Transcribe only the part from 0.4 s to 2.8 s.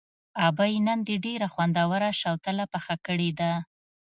ابۍ نن دې ډېره خوندوره شوتله